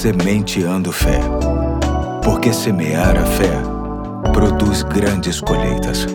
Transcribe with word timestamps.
Sementeando 0.00 0.90
Fé. 0.92 1.20
Porque 2.24 2.54
semear 2.54 3.18
a 3.18 3.26
fé 3.26 3.52
produz 4.32 4.82
grandes 4.82 5.42
colheitas. 5.42 6.06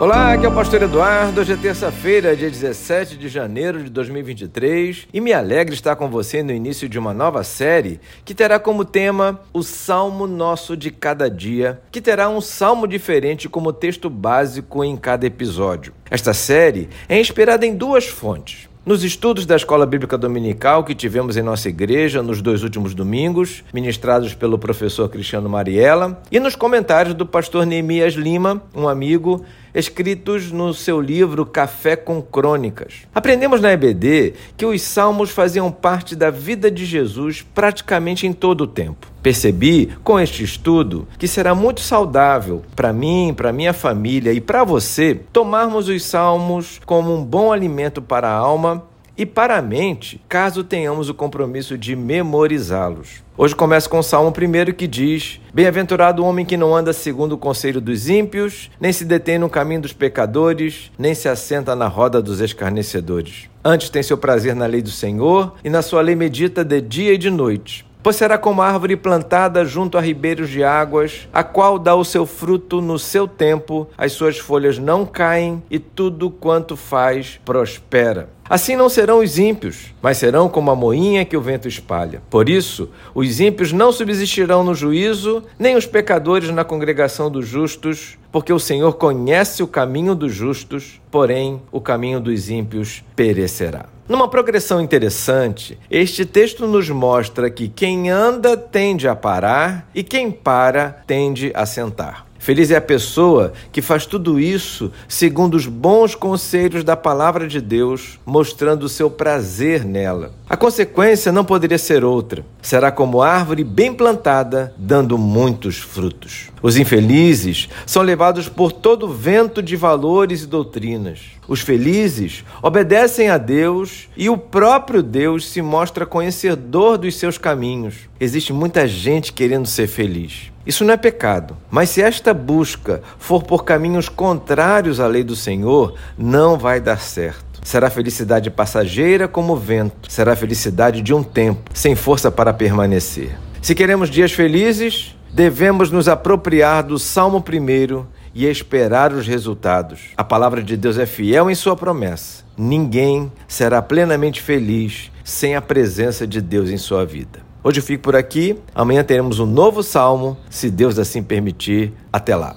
Olá, 0.00 0.32
aqui 0.32 0.46
é 0.46 0.48
o 0.48 0.54
Pastor 0.54 0.84
Eduardo. 0.84 1.42
Hoje 1.42 1.52
é 1.52 1.56
terça-feira, 1.56 2.34
dia 2.34 2.48
17 2.48 3.18
de 3.18 3.28
janeiro 3.28 3.84
de 3.84 3.90
2023, 3.90 5.06
e 5.12 5.20
me 5.20 5.34
alegra 5.34 5.74
estar 5.74 5.96
com 5.96 6.08
você 6.08 6.42
no 6.42 6.50
início 6.50 6.88
de 6.88 6.98
uma 6.98 7.12
nova 7.12 7.44
série 7.44 8.00
que 8.24 8.34
terá 8.34 8.58
como 8.58 8.86
tema 8.86 9.38
o 9.52 9.62
Salmo 9.62 10.26
Nosso 10.26 10.74
de 10.74 10.90
Cada 10.90 11.28
Dia, 11.28 11.82
que 11.92 12.00
terá 12.00 12.30
um 12.30 12.40
salmo 12.40 12.86
diferente 12.86 13.50
como 13.50 13.70
texto 13.70 14.08
básico 14.08 14.82
em 14.82 14.96
cada 14.96 15.26
episódio. 15.26 15.92
Esta 16.10 16.32
série 16.32 16.88
é 17.06 17.20
inspirada 17.20 17.66
em 17.66 17.76
duas 17.76 18.06
fontes. 18.06 18.72
Nos 18.86 19.02
estudos 19.02 19.46
da 19.46 19.56
Escola 19.56 19.86
Bíblica 19.86 20.18
Dominical 20.18 20.84
que 20.84 20.94
tivemos 20.94 21.38
em 21.38 21.42
nossa 21.42 21.70
igreja 21.70 22.22
nos 22.22 22.42
dois 22.42 22.62
últimos 22.62 22.94
domingos, 22.94 23.64
ministrados 23.72 24.34
pelo 24.34 24.58
professor 24.58 25.08
Cristiano 25.08 25.48
Mariella, 25.48 26.20
e 26.30 26.38
nos 26.38 26.54
comentários 26.54 27.14
do 27.14 27.24
pastor 27.24 27.64
Neemias 27.64 28.12
Lima, 28.12 28.62
um 28.74 28.86
amigo, 28.86 29.42
escritos 29.74 30.52
no 30.52 30.72
seu 30.72 31.00
livro 31.00 31.44
Café 31.44 31.96
com 31.96 32.22
Crônicas. 32.22 33.02
Aprendemos 33.14 33.60
na 33.60 33.72
EBD 33.72 34.34
que 34.56 34.64
os 34.64 34.80
salmos 34.82 35.30
faziam 35.30 35.70
parte 35.72 36.14
da 36.14 36.30
vida 36.30 36.70
de 36.70 36.86
Jesus 36.86 37.44
praticamente 37.54 38.26
em 38.26 38.32
todo 38.32 38.62
o 38.62 38.66
tempo. 38.66 39.08
Percebi 39.22 39.90
com 40.04 40.20
este 40.20 40.44
estudo 40.44 41.08
que 41.18 41.26
será 41.26 41.54
muito 41.54 41.80
saudável 41.80 42.62
para 42.76 42.92
mim, 42.92 43.34
para 43.34 43.52
minha 43.52 43.72
família 43.72 44.32
e 44.32 44.40
para 44.40 44.62
você 44.62 45.14
tomarmos 45.32 45.88
os 45.88 46.04
salmos 46.04 46.80
como 46.86 47.14
um 47.14 47.24
bom 47.24 47.50
alimento 47.50 48.00
para 48.00 48.28
a 48.28 48.34
alma 48.36 48.84
e 49.16 49.24
para 49.24 49.56
a 49.56 49.62
mente, 49.62 50.20
caso 50.28 50.64
tenhamos 50.64 51.08
o 51.08 51.14
compromisso 51.14 51.78
de 51.78 51.94
memorizá-los. 51.94 53.22
Hoje 53.36 53.54
começa 53.54 53.88
com 53.88 53.98
o 53.98 54.02
Salmo 54.02 54.30
1 54.30 54.72
que 54.72 54.86
diz: 54.86 55.40
Bem-aventurado 55.52 56.22
o 56.22 56.26
homem 56.26 56.44
que 56.44 56.56
não 56.56 56.74
anda 56.74 56.92
segundo 56.92 57.32
o 57.32 57.38
conselho 57.38 57.80
dos 57.80 58.08
ímpios, 58.08 58.70
nem 58.80 58.92
se 58.92 59.04
detém 59.04 59.38
no 59.38 59.48
caminho 59.48 59.82
dos 59.82 59.92
pecadores, 59.92 60.90
nem 60.98 61.14
se 61.14 61.28
assenta 61.28 61.76
na 61.76 61.86
roda 61.86 62.20
dos 62.20 62.40
escarnecedores. 62.40 63.48
Antes 63.64 63.88
tem 63.88 64.02
seu 64.02 64.18
prazer 64.18 64.54
na 64.54 64.66
lei 64.66 64.82
do 64.82 64.90
Senhor, 64.90 65.54
e 65.64 65.70
na 65.70 65.82
sua 65.82 66.00
lei 66.00 66.14
medita 66.14 66.64
de 66.64 66.80
dia 66.80 67.12
e 67.12 67.18
de 67.18 67.30
noite 67.30 67.84
pois 68.04 68.16
será 68.16 68.36
como 68.36 68.60
árvore 68.60 68.96
plantada 68.96 69.64
junto 69.64 69.96
a 69.96 70.00
ribeiros 70.02 70.50
de 70.50 70.62
águas, 70.62 71.26
a 71.32 71.42
qual 71.42 71.78
dá 71.78 71.94
o 71.94 72.04
seu 72.04 72.26
fruto 72.26 72.82
no 72.82 72.98
seu 72.98 73.26
tempo, 73.26 73.88
as 73.96 74.12
suas 74.12 74.38
folhas 74.38 74.78
não 74.78 75.06
caem 75.06 75.62
e 75.70 75.78
tudo 75.78 76.30
quanto 76.30 76.76
faz 76.76 77.40
prospera. 77.46 78.28
Assim 78.48 78.76
não 78.76 78.90
serão 78.90 79.20
os 79.20 79.38
ímpios, 79.38 79.94
mas 80.02 80.18
serão 80.18 80.48
como 80.48 80.70
a 80.70 80.76
moinha 80.76 81.24
que 81.24 81.36
o 81.36 81.40
vento 81.40 81.66
espalha. 81.66 82.22
Por 82.28 82.48
isso, 82.48 82.90
os 83.14 83.40
ímpios 83.40 83.72
não 83.72 83.90
subsistirão 83.90 84.62
no 84.62 84.74
juízo, 84.74 85.42
nem 85.58 85.76
os 85.76 85.86
pecadores 85.86 86.50
na 86.50 86.62
congregação 86.62 87.30
dos 87.30 87.48
justos, 87.48 88.18
porque 88.30 88.52
o 88.52 88.58
Senhor 88.58 88.94
conhece 88.94 89.62
o 89.62 89.66
caminho 89.66 90.14
dos 90.14 90.34
justos, 90.34 91.00
porém 91.10 91.62
o 91.72 91.80
caminho 91.80 92.20
dos 92.20 92.50
ímpios 92.50 93.02
perecerá. 93.16 93.86
Numa 94.06 94.28
progressão 94.28 94.82
interessante, 94.82 95.78
este 95.90 96.26
texto 96.26 96.66
nos 96.66 96.90
mostra 96.90 97.48
que 97.48 97.68
quem 97.68 98.10
anda 98.10 98.54
tende 98.54 99.08
a 99.08 99.16
parar 99.16 99.88
e 99.94 100.02
quem 100.02 100.30
para 100.30 100.90
tende 101.06 101.50
a 101.54 101.64
sentar. 101.64 102.26
Feliz 102.44 102.70
é 102.70 102.76
a 102.76 102.80
pessoa 102.82 103.54
que 103.72 103.80
faz 103.80 104.04
tudo 104.04 104.38
isso 104.38 104.92
segundo 105.08 105.54
os 105.54 105.66
bons 105.66 106.14
conselhos 106.14 106.84
da 106.84 106.94
palavra 106.94 107.48
de 107.48 107.58
Deus, 107.58 108.20
mostrando 108.26 108.82
o 108.82 108.88
seu 108.88 109.08
prazer 109.10 109.82
nela. 109.82 110.30
A 110.46 110.54
consequência 110.54 111.32
não 111.32 111.42
poderia 111.42 111.78
ser 111.78 112.04
outra. 112.04 112.44
Será 112.60 112.92
como 112.92 113.22
árvore 113.22 113.64
bem 113.64 113.94
plantada, 113.94 114.74
dando 114.76 115.16
muitos 115.16 115.78
frutos. 115.78 116.50
Os 116.62 116.76
infelizes 116.76 117.70
são 117.86 118.02
levados 118.02 118.46
por 118.46 118.72
todo 118.72 119.08
vento 119.08 119.62
de 119.62 119.74
valores 119.74 120.42
e 120.42 120.46
doutrinas. 120.46 121.20
Os 121.48 121.62
felizes 121.62 122.44
obedecem 122.62 123.30
a 123.30 123.38
Deus 123.38 124.10
e 124.14 124.28
o 124.28 124.36
próprio 124.36 125.02
Deus 125.02 125.48
se 125.48 125.62
mostra 125.62 126.04
conhecedor 126.04 126.98
dos 126.98 127.16
seus 127.16 127.38
caminhos. 127.38 128.00
Existe 128.20 128.52
muita 128.52 128.86
gente 128.86 129.32
querendo 129.32 129.66
ser 129.66 129.86
feliz. 129.86 130.52
Isso 130.66 130.84
não 130.84 130.94
é 130.94 130.96
pecado, 130.96 131.56
mas 131.70 131.90
se 131.90 132.00
esta 132.00 132.32
busca 132.32 133.02
for 133.18 133.42
por 133.42 133.64
caminhos 133.64 134.08
contrários 134.08 134.98
à 134.98 135.06
lei 135.06 135.22
do 135.22 135.36
Senhor, 135.36 135.94
não 136.16 136.56
vai 136.56 136.80
dar 136.80 136.98
certo. 137.00 137.60
Será 137.62 137.90
felicidade 137.90 138.50
passageira 138.50 139.28
como 139.28 139.52
o 139.52 139.56
vento, 139.56 140.10
será 140.10 140.34
felicidade 140.34 141.02
de 141.02 141.12
um 141.12 141.22
tempo, 141.22 141.70
sem 141.74 141.94
força 141.94 142.30
para 142.30 142.52
permanecer. 142.52 143.36
Se 143.60 143.74
queremos 143.74 144.10
dias 144.10 144.32
felizes, 144.32 145.16
devemos 145.32 145.90
nos 145.90 146.08
apropriar 146.08 146.82
do 146.82 146.98
Salmo 146.98 147.38
1 147.38 148.04
e 148.34 148.46
esperar 148.46 149.12
os 149.12 149.26
resultados. 149.26 150.10
A 150.16 150.24
palavra 150.24 150.62
de 150.62 150.76
Deus 150.76 150.98
é 150.98 151.06
fiel 151.06 151.50
em 151.50 151.54
sua 151.54 151.76
promessa. 151.76 152.42
Ninguém 152.56 153.30
será 153.46 153.80
plenamente 153.80 154.42
feliz 154.42 155.10
sem 155.22 155.56
a 155.56 155.62
presença 155.62 156.26
de 156.26 156.40
Deus 156.40 156.68
em 156.68 156.76
sua 156.76 157.04
vida. 157.06 157.43
Hoje 157.66 157.80
eu 157.80 157.82
fico 157.82 158.02
por 158.02 158.14
aqui. 158.14 158.58
Amanhã 158.74 159.02
teremos 159.02 159.40
um 159.40 159.46
novo 159.46 159.82
salmo, 159.82 160.36
se 160.50 160.70
Deus 160.70 160.98
assim 160.98 161.22
permitir. 161.22 161.94
Até 162.12 162.36
lá. 162.36 162.54